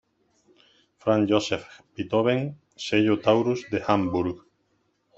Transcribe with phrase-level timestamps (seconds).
[1.03, 4.43] Franz Joseph Beethoven, sello Taurus de Hamburg.